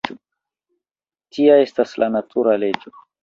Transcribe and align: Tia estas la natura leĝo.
Tia 1.37 1.59
estas 1.67 1.93
la 2.05 2.09
natura 2.17 2.57
leĝo. 2.65 2.95